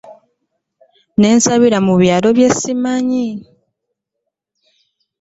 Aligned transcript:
Nasibira 1.19 1.77
mu 1.87 1.93
byalo 2.01 2.27
bye 2.37 2.49
simanyi. 2.59 3.27